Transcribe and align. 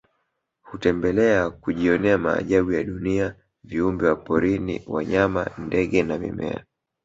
Hutembelea 0.61 1.49
kujionea 1.49 2.17
maajabu 2.17 2.71
ya 2.71 2.83
dunia 2.83 3.35
viumbe 3.63 4.07
wa 4.07 4.15
porini 4.15 4.83
wanyama 4.87 5.47
ndege 5.57 6.03
na 6.03 6.17
mimea 6.17 6.65